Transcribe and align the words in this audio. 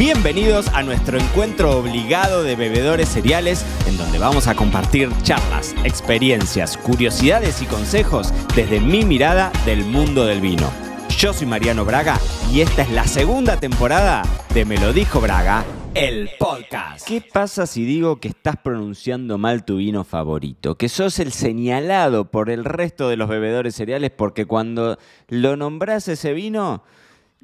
Bienvenidos 0.00 0.68
a 0.68 0.82
nuestro 0.82 1.18
encuentro 1.18 1.72
obligado 1.78 2.42
de 2.42 2.56
bebedores 2.56 3.06
cereales, 3.06 3.66
en 3.86 3.98
donde 3.98 4.18
vamos 4.18 4.46
a 4.46 4.54
compartir 4.54 5.10
charlas, 5.24 5.74
experiencias, 5.84 6.78
curiosidades 6.78 7.60
y 7.60 7.66
consejos 7.66 8.32
desde 8.56 8.80
mi 8.80 9.04
mirada 9.04 9.52
del 9.66 9.84
mundo 9.84 10.24
del 10.24 10.40
vino. 10.40 10.72
Yo 11.18 11.34
soy 11.34 11.46
Mariano 11.46 11.84
Braga 11.84 12.18
y 12.50 12.62
esta 12.62 12.80
es 12.80 12.90
la 12.92 13.06
segunda 13.06 13.60
temporada 13.60 14.22
de 14.54 14.64
Me 14.64 14.78
lo 14.78 14.94
dijo 14.94 15.20
Braga, 15.20 15.66
el 15.92 16.30
podcast. 16.38 17.06
¿Qué 17.06 17.20
pasa 17.20 17.66
si 17.66 17.84
digo 17.84 18.20
que 18.20 18.28
estás 18.28 18.56
pronunciando 18.56 19.36
mal 19.36 19.66
tu 19.66 19.76
vino 19.76 20.04
favorito? 20.04 20.76
Que 20.76 20.88
sos 20.88 21.18
el 21.18 21.30
señalado 21.30 22.30
por 22.30 22.48
el 22.48 22.64
resto 22.64 23.10
de 23.10 23.18
los 23.18 23.28
bebedores 23.28 23.74
cereales 23.74 24.12
porque 24.12 24.46
cuando 24.46 24.98
lo 25.28 25.58
nombras 25.58 26.08
ese 26.08 26.32
vino 26.32 26.84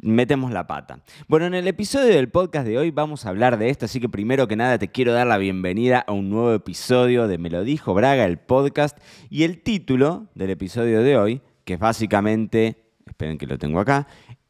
metemos 0.03 0.53
la 0.53 0.67
pata. 0.67 1.01
Bueno, 1.29 1.47
en 1.47 1.55
el 1.55 1.69
episodio 1.69 2.15
del 2.15 2.29
podcast 2.29 2.67
de 2.67 2.79
hoy 2.79 2.91
vamos 2.91 3.25
a 3.25 3.31
hablar 3.31 3.59
de 3.59 3.71
esto, 3.71 3.87
así 3.87 4.01
que 4.01 4.09
primero 4.09 4.49
que 4.49 4.57
nada 4.57 4.79
te 4.79 4.89
quiero 4.89 5.13
dar 5.13 5.27
la 5.27 5.39
bienvenida 5.39 6.05
a 6.07 6.13
un 6.13 6.31
nuevo 6.31 6.53
episodio 6.53 7.29
de 7.29 7.39
Me 7.39 7.51
lo 7.51 7.65
dijo 7.65 7.95
Braga, 7.95 8.25
el 8.25 8.39
podcast, 8.39 8.99
y 9.31 9.45
el 9.45 9.63
título 9.63 10.27
del 10.35 10.51
episodio 10.51 11.03
de 11.03 11.17
hoy, 11.17 11.41
que 11.65 11.75
es 11.75 11.81
básicamente, 11.81 12.77
esperen 13.07 13.39
que 13.39 13.47
lo 13.47 13.59
tengo 13.59 13.81
acá, 13.81 14.07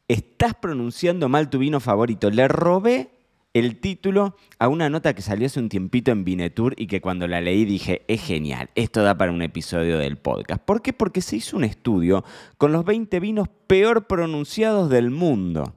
estás 0.07 0.53
pronunciando 0.55 1.29
mal 1.29 1.49
tu 1.49 1.59
vino 1.59 1.79
favorito. 1.79 2.29
Le 2.29 2.47
robé 2.47 3.16
el 3.57 3.79
título 3.79 4.35
a 4.59 4.67
una 4.67 4.89
nota 4.89 5.13
que 5.13 5.21
salió 5.21 5.47
hace 5.47 5.59
un 5.59 5.69
tiempito 5.69 6.11
en 6.11 6.23
Vinetour 6.23 6.75
y 6.77 6.87
que 6.87 7.01
cuando 7.01 7.27
la 7.27 7.41
leí 7.41 7.65
dije, 7.65 8.03
es 8.07 8.21
genial, 8.21 8.69
esto 8.75 9.01
da 9.01 9.17
para 9.17 9.31
un 9.31 9.41
episodio 9.41 9.97
del 9.97 10.17
podcast. 10.17 10.61
¿Por 10.63 10.81
qué? 10.81 10.93
Porque 10.93 11.21
se 11.21 11.37
hizo 11.37 11.57
un 11.57 11.63
estudio 11.63 12.23
con 12.57 12.71
los 12.71 12.85
20 12.85 13.19
vinos 13.19 13.47
peor 13.67 14.05
pronunciados 14.05 14.89
del 14.89 15.09
mundo. 15.09 15.73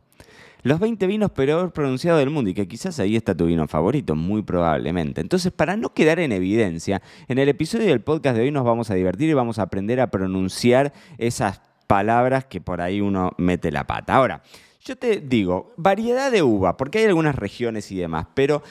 Los 0.62 0.78
20 0.78 1.06
vinos 1.06 1.30
peor 1.30 1.72
pronunciados 1.72 2.20
del 2.20 2.28
mundo 2.28 2.50
y 2.50 2.54
que 2.54 2.68
quizás 2.68 3.00
ahí 3.00 3.16
está 3.16 3.34
tu 3.34 3.46
vino 3.46 3.66
favorito, 3.66 4.14
muy 4.14 4.42
probablemente. 4.42 5.22
Entonces, 5.22 5.50
para 5.50 5.78
no 5.78 5.94
quedar 5.94 6.20
en 6.20 6.32
evidencia, 6.32 7.00
en 7.28 7.38
el 7.38 7.48
episodio 7.48 7.86
del 7.86 8.02
podcast 8.02 8.36
de 8.36 8.42
hoy 8.42 8.50
nos 8.50 8.64
vamos 8.64 8.90
a 8.90 8.94
divertir 8.94 9.30
y 9.30 9.34
vamos 9.34 9.58
a 9.58 9.62
aprender 9.62 10.00
a 10.00 10.10
pronunciar 10.10 10.92
esas 11.16 11.62
palabras 11.86 12.44
que 12.44 12.60
por 12.60 12.82
ahí 12.82 13.00
uno 13.00 13.32
mete 13.38 13.72
la 13.72 13.86
pata. 13.86 14.16
Ahora, 14.16 14.42
yo 14.80 14.96
te 14.96 15.20
digo, 15.20 15.72
variedad 15.76 16.32
de 16.32 16.42
uva, 16.42 16.76
porque 16.76 16.98
hay 16.98 17.04
algunas 17.06 17.34
regiones 17.34 17.90
y 17.92 17.96
demás, 17.96 18.26
pero 18.34 18.62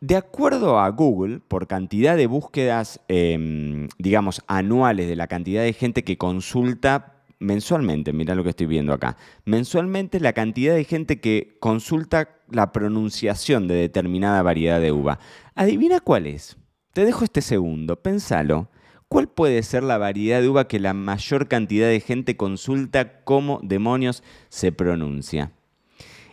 de 0.00 0.16
acuerdo 0.16 0.80
a 0.80 0.88
Google, 0.88 1.40
por 1.46 1.68
cantidad 1.68 2.16
de 2.16 2.26
búsquedas, 2.26 3.00
em, 3.06 3.88
digamos, 3.98 4.42
anuales 4.48 5.08
de 5.08 5.14
la 5.14 5.28
cantidad 5.28 5.62
de 5.62 5.72
gente 5.72 6.02
que 6.02 6.18
consulta 6.18 7.22
mensualmente, 7.38 8.12
mira 8.12 8.34
lo 8.34 8.42
que 8.42 8.50
estoy 8.50 8.66
viendo 8.66 8.92
acá, 8.92 9.16
mensualmente 9.44 10.18
la 10.20 10.32
cantidad 10.32 10.74
de 10.74 10.84
gente 10.84 11.20
que 11.20 11.56
consulta 11.60 12.40
la 12.48 12.72
pronunciación 12.72 13.68
de 13.68 13.74
determinada 13.74 14.42
variedad 14.42 14.80
de 14.80 14.92
uva. 14.92 15.18
Adivina 15.54 16.00
cuál 16.00 16.26
es. 16.26 16.56
Te 16.92 17.04
dejo 17.04 17.24
este 17.24 17.40
segundo, 17.40 17.96
pensalo. 17.96 18.68
¿Cuál 19.12 19.28
puede 19.28 19.62
ser 19.62 19.82
la 19.82 19.98
variedad 19.98 20.40
de 20.40 20.48
uva 20.48 20.66
que 20.66 20.80
la 20.80 20.94
mayor 20.94 21.46
cantidad 21.46 21.86
de 21.86 22.00
gente 22.00 22.38
consulta 22.38 23.20
cómo 23.24 23.60
demonios 23.62 24.22
se 24.48 24.72
pronuncia? 24.72 25.52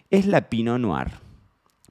Es 0.09 0.25
la 0.25 0.47
Pinot 0.47 0.79
Noir. 0.79 1.07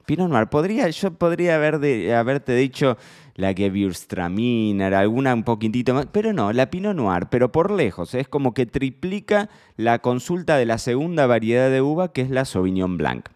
Pinot 0.07 0.31
Noir. 0.31 0.47
Podría, 0.47 0.89
yo 0.89 1.11
podría 1.13 1.57
haber 1.57 2.15
haberte 2.15 2.55
dicho 2.55 2.97
la 3.35 3.53
Gewürztraminer, 3.53 4.95
alguna 4.95 5.35
un 5.35 5.43
poquitito 5.43 5.93
más, 5.93 6.07
pero 6.07 6.33
no, 6.33 6.55
la 6.55 6.71
Pinot 6.71 6.97
Noir, 6.97 7.27
pero 7.31 7.53
por 7.53 7.71
lejos. 7.71 8.15
Es 8.15 8.27
como 8.27 8.55
que 8.55 8.65
triplica 8.65 9.51
la 9.77 9.99
consulta 9.99 10.57
de 10.57 10.65
la 10.65 10.79
segunda 10.79 11.27
variedad 11.27 11.71
de 11.71 11.83
uva, 11.83 12.15
que 12.15 12.23
es 12.23 12.31
la 12.31 12.47
Sauvignon 12.47 12.97
Blanc. 12.97 13.29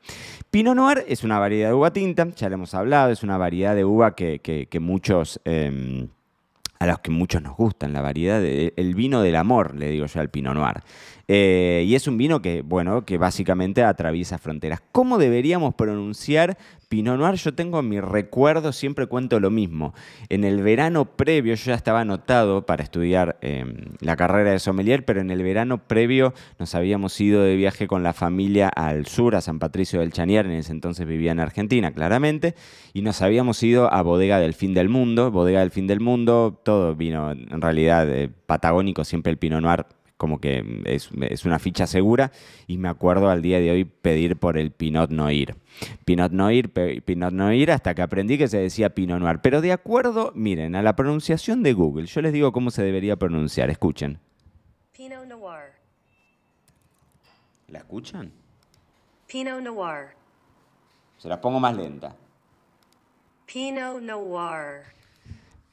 Pinot 0.51 0.75
Noir 0.75 1.05
es 1.07 1.23
una 1.23 1.39
variedad 1.39 1.69
de 1.69 1.75
uva 1.75 1.93
tinta, 1.93 2.27
ya 2.35 2.49
le 2.49 2.55
hemos 2.55 2.73
hablado, 2.73 3.13
es 3.13 3.23
una 3.23 3.37
variedad 3.37 3.77
de 3.77 3.85
uva 3.85 4.15
que, 4.15 4.79
muchos... 4.81 5.39
Em, 5.45 6.09
a 6.83 6.87
los 6.87 6.99
que 6.99 7.11
muchos 7.11 7.43
nos 7.43 7.57
gustan, 7.57 7.93
la 7.93 8.01
variedad 8.01 8.41
del 8.41 8.95
vino 8.95 9.23
del 9.23 9.37
amor, 9.37 9.77
le 9.77 9.91
digo 9.91 10.07
yo 10.07 10.21
al 10.21 10.31
Pinot 10.31 10.55
Noir. 10.55 10.83
Eh, 11.29 11.85
y 11.87 11.95
es 11.95 12.07
un 12.07 12.17
vino 12.17 12.43
que, 12.43 12.63
bueno, 12.63 13.05
que 13.05 13.19
básicamente 13.19 13.83
atraviesa 13.83 14.39
fronteras. 14.39 14.83
¿Cómo 14.93 15.19
deberíamos 15.19 15.75
pronunciar 15.75 16.59
Pinot 16.89 17.19
Noir? 17.19 17.37
Yo 17.37 17.55
tengo 17.55 17.81
en 17.81 17.89
mi 17.89 18.01
recuerdo, 18.01 18.73
siempre 18.73 19.07
cuento 19.07 19.41
lo 19.41 19.51
mismo. 19.51 19.95
En 20.29 20.45
el 20.45 20.63
verano 20.63 21.05
previo, 21.05 21.55
yo 21.55 21.65
ya 21.67 21.75
estaba 21.75 22.01
anotado 22.01 22.67
para 22.67 22.83
estudiar 22.83 23.39
em, 23.41 23.75
la 24.01 24.17
carrera 24.17 24.51
de 24.51 24.59
sommelier, 24.59 25.05
pero 25.05 25.21
en 25.21 25.31
el 25.31 25.43
verano 25.43 25.79
previo 25.79 26.35
nos 26.59 26.75
habíamos 26.75 27.19
ido 27.21 27.43
de 27.43 27.57
viaje 27.57 27.87
con 27.87 28.03
la 28.03 28.13
familia 28.13 28.69
al 28.69 29.07
sur, 29.07 29.37
a 29.37 29.41
San 29.41 29.59
Patricio 29.59 30.01
del 30.01 30.13
Chanier, 30.13 30.47
en 30.47 30.53
ese 30.53 30.73
entonces 30.73 31.07
vivía 31.07 31.33
en 31.33 31.41
Argentina, 31.41 31.93
claramente, 31.93 32.55
y 32.93 33.03
nos 33.03 33.23
habíamos 33.23 33.63
ido 33.63 33.93
a 33.93 34.03
Bodega 34.03 34.39
del 34.39 34.55
Fin 34.55 34.75
del 34.75 34.89
Mundo. 34.89 35.31
Bodega 35.31 35.61
del 35.61 35.71
Fin 35.71 35.87
del 35.87 36.01
Mundo, 36.01 36.61
todo 36.63 36.95
vino 36.95 37.31
en 37.31 37.61
realidad 37.61 38.09
eh, 38.11 38.29
patagónico, 38.47 39.05
siempre 39.05 39.31
el 39.31 39.39
Pinot 39.39 39.63
Noir 39.63 39.87
como 40.23 40.41
que 40.41 40.65
es, 40.85 41.11
una 41.45 41.59
ficha 41.59 41.89
segura 41.89 42.31
y 42.69 42.79
me 42.79 42.89
acuerdo 42.89 43.29
al 43.29 43.43
día 43.43 43.59
de 43.59 43.73
hoy 43.73 43.85
pedir 43.85 44.37
por 44.37 44.57
el 44.57 44.71
Pinot 44.71 45.11
Noir. 45.11 45.57
Pinot 46.05 46.31
Noir, 46.31 46.71
Pinot 47.03 47.33
Noir, 47.33 47.73
hasta 47.73 47.93
que 47.97 48.03
aprendí 48.03 48.39
que 48.39 48.47
se 48.47 48.59
decía 48.59 48.95
Pinot 48.95 49.19
Noir. 49.19 49.41
Pero 49.43 49.61
de 49.61 49.73
acuerdo, 49.73 50.31
miren, 50.37 50.77
a 50.77 50.83
la 50.83 50.95
pronunciación 50.95 51.65
de 51.65 51.73
Google, 51.73 52.07
yo 52.07 52.23
les 52.23 52.33
digo 52.33 52.53
cómo 52.53 52.71
se 52.71 52.85
debería 52.85 53.17
pronunciar, 53.17 53.69
escuchen. 53.69 54.21
Pinot 54.97 55.27
Noir. 55.27 55.73
¿La 57.67 57.81
escuchan? 57.81 58.31
Pinot 59.27 59.61
Noir. 59.61 60.11
Se 61.19 61.29
la 61.29 61.41
pongo 61.41 61.59
más 61.59 61.77
lenta. 61.77 62.15
Pinot 63.53 64.01
Noir. 64.01 64.85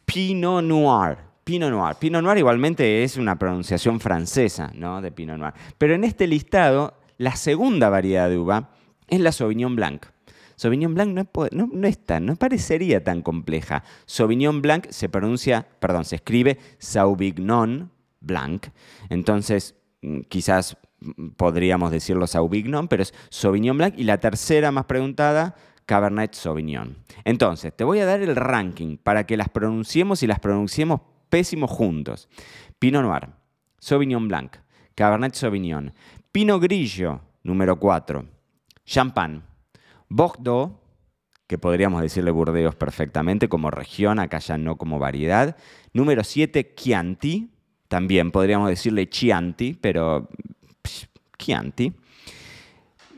Pinot 0.05 0.63
Noir. 0.63 1.28
Pinot 1.49 1.71
Noir. 1.71 1.95
Pinot 1.95 2.21
Noir 2.21 2.37
igualmente 2.37 3.03
es 3.03 3.17
una 3.17 3.39
pronunciación 3.39 3.99
francesa 3.99 4.71
¿no? 4.75 5.01
de 5.01 5.11
Pinot 5.11 5.39
Noir. 5.39 5.55
Pero 5.79 5.95
en 5.95 6.03
este 6.03 6.27
listado, 6.27 6.93
la 7.17 7.35
segunda 7.35 7.89
variedad 7.89 8.29
de 8.29 8.37
uva 8.37 8.69
es 9.07 9.19
la 9.19 9.31
Sauvignon 9.31 9.75
Blanc. 9.75 10.05
Sauvignon 10.57 10.93
Blanc 10.93 11.11
no, 11.11 11.69
no, 11.73 11.88
es 11.88 12.05
tan, 12.05 12.27
no 12.27 12.35
parecería 12.35 13.03
tan 13.03 13.23
compleja. 13.23 13.83
Sauvignon 14.05 14.61
Blanc 14.61 14.91
se 14.91 15.09
pronuncia, 15.09 15.65
perdón, 15.79 16.05
se 16.05 16.17
escribe 16.17 16.59
Sauvignon 16.77 17.89
Blanc. 18.21 18.67
Entonces, 19.09 19.73
mm, 20.03 20.19
quizás 20.29 20.77
mm, 20.99 21.29
podríamos 21.29 21.89
decirlo 21.89 22.27
Sauvignon, 22.27 22.88
pero 22.88 23.01
es 23.01 23.11
Sauvignon 23.31 23.75
Blanc. 23.75 23.95
Y 23.97 24.03
la 24.03 24.19
tercera 24.19 24.71
más 24.71 24.85
preguntada, 24.85 25.55
Cabernet 25.88 26.35
Sauvignon. 26.35 26.95
Entonces, 27.25 27.75
te 27.75 27.83
voy 27.85 28.01
a 28.01 28.05
dar 28.05 28.21
el 28.21 28.35
ranking 28.35 28.97
para 28.97 29.25
que 29.25 29.35
las 29.35 29.49
pronunciemos 29.49 30.21
y 30.21 30.27
las 30.27 30.39
pronunciemos 30.39 31.01
pésimos 31.29 31.69
juntos. 31.69 32.28
Pinot 32.79 33.03
Noir, 33.03 33.29
Sauvignon 33.79 34.28
Blanc, 34.28 34.57
Cabernet 34.95 35.34
Sauvignon, 35.34 35.94
Pinot 36.31 36.62
Grillo, 36.62 37.22
número 37.44 37.79
4, 37.79 38.25
Champagne, 38.85 39.41
Bordeaux, 40.07 40.79
que 41.47 41.57
podríamos 41.57 42.01
decirle 42.01 42.29
Burdeos 42.31 42.75
perfectamente 42.75 43.50
como 43.50 43.72
región, 43.72 44.19
acá 44.19 44.38
ya 44.38 44.57
no 44.57 44.78
como 44.78 45.00
variedad. 45.00 45.57
Número 45.94 46.23
7, 46.23 46.75
Chianti, 46.75 47.50
también 47.88 48.31
podríamos 48.31 48.69
decirle 48.69 49.09
Chianti, 49.09 49.73
pero 49.73 50.29
Chianti. 51.39 51.94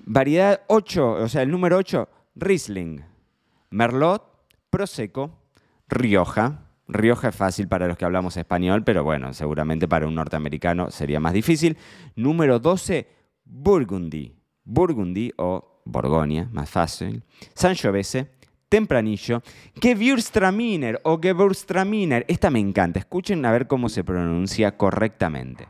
Variedad 0.06 0.62
8, 0.68 1.12
o 1.24 1.28
sea, 1.28 1.42
el 1.42 1.52
número 1.52 1.78
8, 1.78 2.08
Riesling, 2.36 3.04
Merlot, 3.70 4.24
Prosecco, 4.70 5.38
Rioja, 5.90 6.71
Rioja 6.91 7.29
es 7.29 7.35
fácil 7.35 7.68
para 7.68 7.88
los 7.88 7.97
que 7.97 8.06
hablamos 8.06 8.35
español, 8.35 8.84
pero 8.84 9.03
bueno, 9.03 9.34
seguramente 9.34 9.88
para 9.88 10.07
un 10.07 10.16
norteamericano 10.16 10.91
sería 10.91 11.19
más 11.19 11.34
difícil. 11.34 11.78
Número 12.16 12.59
12, 12.59 13.07
Burgundy. 13.46 14.35
Burgundy 14.63 15.31
o 15.38 15.81
Borgoña, 15.85 16.50
más 16.52 16.69
fácil. 16.69 17.23
Sangiovese, 17.53 18.32
Tempranillo, 18.70 19.41
Gewürztraminer 19.82 20.99
o 21.03 21.20
Gewürztraminer. 21.20 22.26
Esta 22.28 22.49
me 22.49 22.59
encanta. 22.59 22.99
Escuchen 22.99 23.46
a 23.46 23.52
ver 23.52 23.67
cómo 23.67 23.90
se 23.90 24.03
pronuncia 24.03 24.78
correctamente. 24.78 25.67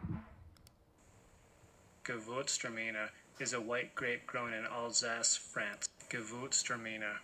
Gewürztraminer 2.03 3.11
is 3.39 3.53
a 3.53 3.59
white 3.59 3.91
grape 3.95 4.23
grown 4.27 4.53
in 4.53 4.65
Alsace, 4.65 5.39
France. 5.39 5.89
Gewürztraminer. 6.09 7.21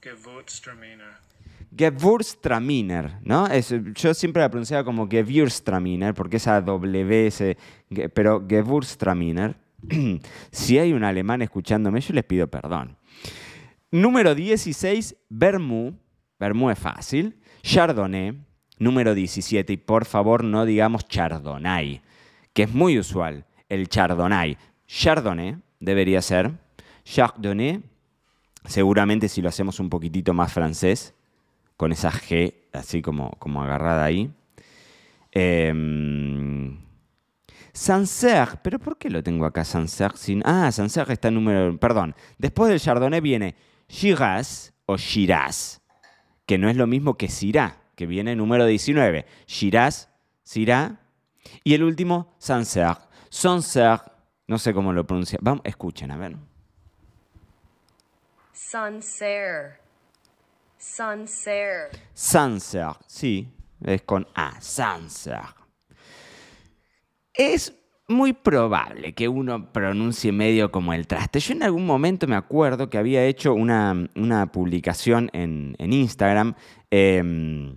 Gewürztraminer. 0.00 1.29
Gewürztraminer, 1.76 3.18
¿no? 3.22 3.48
yo 3.94 4.14
siempre 4.14 4.42
la 4.42 4.50
pronunciaba 4.50 4.84
como 4.84 5.08
Gewürztraminer, 5.08 6.14
porque 6.14 6.38
esa 6.38 6.60
W, 6.60 7.56
pero 8.12 8.46
Gewürztraminer. 8.46 9.56
si 10.50 10.78
hay 10.78 10.92
un 10.92 11.04
alemán 11.04 11.42
escuchándome, 11.42 12.00
yo 12.00 12.12
les 12.12 12.24
pido 12.24 12.48
perdón. 12.48 12.96
Número 13.90 14.34
16, 14.34 15.16
Vermouth. 15.28 15.94
Vermouth 16.38 16.72
es 16.72 16.78
fácil. 16.78 17.40
Chardonnay. 17.62 18.38
Número 18.80 19.14
17, 19.14 19.74
y 19.74 19.76
por 19.76 20.06
favor 20.06 20.42
no 20.42 20.64
digamos 20.64 21.06
Chardonnay, 21.06 22.00
que 22.54 22.62
es 22.62 22.72
muy 22.72 22.98
usual, 22.98 23.44
el 23.68 23.88
Chardonnay. 23.88 24.56
Chardonnay 24.86 25.58
debería 25.80 26.22
ser. 26.22 26.50
Chardonnay 27.04 27.82
seguramente 28.64 29.28
si 29.28 29.42
lo 29.42 29.50
hacemos 29.50 29.80
un 29.80 29.90
poquitito 29.90 30.32
más 30.32 30.50
francés, 30.50 31.14
con 31.80 31.92
esa 31.92 32.12
G 32.12 32.52
así 32.74 33.00
como, 33.00 33.30
como 33.38 33.62
agarrada 33.62 34.04
ahí. 34.04 34.30
Eh, 35.32 35.72
Sancerre, 37.72 38.58
pero 38.62 38.78
¿por 38.78 38.98
qué 38.98 39.08
lo 39.08 39.22
tengo 39.22 39.46
acá 39.46 39.64
Sancerre 39.64 40.18
sin... 40.18 40.42
Ah, 40.44 40.70
Sancerre 40.72 41.14
está 41.14 41.28
en 41.28 41.36
número... 41.36 41.78
Perdón, 41.78 42.14
después 42.36 42.68
del 42.68 42.80
Chardonnay 42.80 43.22
viene 43.22 43.54
Shiraz 43.88 44.74
o 44.84 44.98
Shiraz, 44.98 45.80
que 46.44 46.58
no 46.58 46.68
es 46.68 46.76
lo 46.76 46.86
mismo 46.86 47.16
que 47.16 47.28
Syrah, 47.28 47.78
que 47.96 48.04
viene 48.04 48.36
número 48.36 48.66
19. 48.66 49.24
Shiraz, 49.46 50.10
Syrah. 50.42 51.00
Y 51.64 51.72
el 51.72 51.82
último, 51.82 52.34
Sancerre. 52.36 53.00
Sancerre, 53.30 54.02
no 54.48 54.58
sé 54.58 54.74
cómo 54.74 54.92
lo 54.92 55.06
pronuncia. 55.06 55.38
Vamos, 55.40 55.62
escuchen, 55.64 56.10
a 56.10 56.18
ver. 56.18 56.36
Sancerre. 58.52 59.89
Sancerre. 60.80 61.90
Sancerre, 62.14 62.94
sí, 63.06 63.46
es 63.84 64.00
con 64.00 64.26
A, 64.34 64.58
Sancerre. 64.62 65.54
Es 67.34 67.74
muy 68.08 68.32
probable 68.32 69.12
que 69.12 69.28
uno 69.28 69.72
pronuncie 69.72 70.32
medio 70.32 70.72
como 70.72 70.94
el 70.94 71.06
traste. 71.06 71.38
Yo 71.38 71.52
en 71.52 71.64
algún 71.64 71.84
momento 71.84 72.26
me 72.26 72.34
acuerdo 72.34 72.88
que 72.88 72.96
había 72.96 73.24
hecho 73.26 73.52
una, 73.52 74.08
una 74.16 74.50
publicación 74.50 75.28
en, 75.34 75.76
en 75.78 75.92
Instagram 75.92 76.54
eh, 76.90 77.76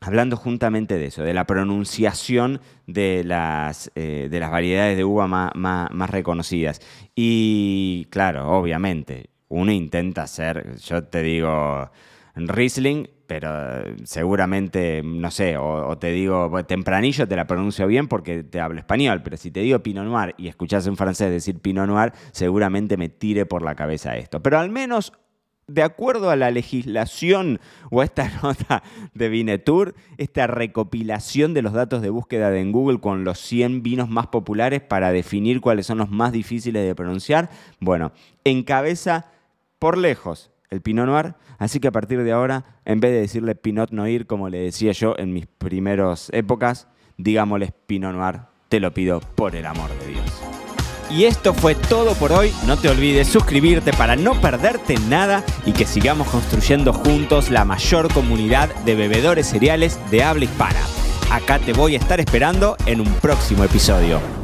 hablando 0.00 0.36
juntamente 0.36 0.98
de 0.98 1.06
eso, 1.06 1.22
de 1.22 1.34
la 1.34 1.46
pronunciación 1.46 2.60
de 2.88 3.22
las, 3.24 3.92
eh, 3.94 4.26
de 4.28 4.40
las 4.40 4.50
variedades 4.50 4.96
de 4.96 5.04
uva 5.04 5.28
más, 5.28 5.52
más, 5.54 5.92
más 5.92 6.10
reconocidas. 6.10 6.80
Y 7.14 8.08
claro, 8.10 8.50
obviamente, 8.50 9.30
uno 9.48 9.70
intenta 9.70 10.22
hacer, 10.22 10.76
yo 10.80 11.04
te 11.04 11.22
digo, 11.22 11.90
Riesling, 12.34 13.08
pero 13.26 13.50
seguramente, 14.04 15.02
no 15.04 15.30
sé, 15.30 15.56
o, 15.56 15.88
o, 15.88 15.98
te 15.98 16.12
digo 16.12 16.50
tempranillo, 16.64 17.28
te 17.28 17.36
la 17.36 17.46
pronuncio 17.46 17.86
bien 17.86 18.08
porque 18.08 18.42
te 18.42 18.60
hablo 18.60 18.78
español, 18.78 19.22
pero 19.22 19.36
si 19.36 19.50
te 19.50 19.60
digo 19.60 19.78
Pinot 19.80 20.06
Noir 20.06 20.34
y 20.38 20.48
escuchás 20.48 20.86
un 20.86 20.96
francés 20.96 21.30
decir 21.30 21.58
Pinot 21.58 21.86
Noir, 21.86 22.12
seguramente 22.32 22.96
me 22.96 23.08
tire 23.08 23.44
por 23.44 23.62
la 23.62 23.74
cabeza 23.74 24.16
esto. 24.16 24.42
Pero 24.42 24.58
al 24.58 24.70
menos, 24.70 25.12
de 25.66 25.82
acuerdo 25.82 26.30
a 26.30 26.36
la 26.36 26.50
legislación 26.50 27.60
o 27.90 28.00
a 28.00 28.04
esta 28.04 28.28
nota 28.42 28.82
de 29.14 29.28
Vinetour, 29.28 29.94
esta 30.18 30.46
recopilación 30.46 31.54
de 31.54 31.62
los 31.62 31.72
datos 31.72 32.02
de 32.02 32.10
búsqueda 32.10 32.56
en 32.56 32.72
Google 32.72 33.00
con 33.00 33.24
los 33.24 33.38
100 33.40 33.82
vinos 33.82 34.08
más 34.08 34.28
populares 34.28 34.80
para 34.80 35.12
definir 35.12 35.60
cuáles 35.60 35.86
son 35.86 35.98
los 35.98 36.10
más 36.10 36.32
difíciles 36.32 36.86
de 36.86 36.94
pronunciar, 36.94 37.50
bueno, 37.78 38.12
encabeza 38.44 39.26
por 39.78 39.98
lejos 39.98 40.51
el 40.72 40.80
Pinot 40.80 41.06
Noir. 41.06 41.34
Así 41.58 41.78
que 41.78 41.88
a 41.88 41.92
partir 41.92 42.22
de 42.22 42.32
ahora, 42.32 42.64
en 42.84 42.98
vez 42.98 43.12
de 43.12 43.20
decirle 43.20 43.54
Pinot 43.54 43.90
Noir, 43.92 44.26
como 44.26 44.48
le 44.48 44.58
decía 44.58 44.92
yo 44.92 45.14
en 45.18 45.32
mis 45.32 45.46
primeras 45.46 46.30
épocas, 46.32 46.88
digámosles 47.18 47.72
Pinot 47.86 48.14
Noir. 48.14 48.40
Te 48.68 48.80
lo 48.80 48.92
pido 48.92 49.20
por 49.20 49.54
el 49.54 49.66
amor 49.66 49.90
de 50.00 50.06
Dios. 50.08 50.42
Y 51.10 51.24
esto 51.24 51.52
fue 51.52 51.74
todo 51.74 52.14
por 52.14 52.32
hoy. 52.32 52.52
No 52.66 52.78
te 52.78 52.88
olvides 52.88 53.28
suscribirte 53.28 53.92
para 53.92 54.16
no 54.16 54.40
perderte 54.40 54.96
nada 55.08 55.44
y 55.66 55.72
que 55.72 55.84
sigamos 55.84 56.26
construyendo 56.28 56.94
juntos 56.94 57.50
la 57.50 57.66
mayor 57.66 58.10
comunidad 58.12 58.74
de 58.86 58.94
bebedores 58.94 59.48
cereales 59.48 60.00
de 60.10 60.22
habla 60.22 60.44
hispana. 60.44 60.80
Acá 61.30 61.58
te 61.58 61.74
voy 61.74 61.94
a 61.94 61.98
estar 61.98 62.18
esperando 62.18 62.76
en 62.86 63.02
un 63.02 63.12
próximo 63.14 63.62
episodio. 63.62 64.41